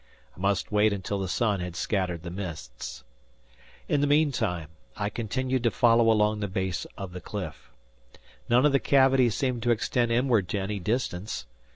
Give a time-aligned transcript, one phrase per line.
[0.35, 3.03] I must wait until the sun had scattered the mists.
[3.87, 7.69] In the meantime, I continued to follow along the base of the cliff.
[8.49, 11.45] None of its cavities seemed to extend inward to any distance.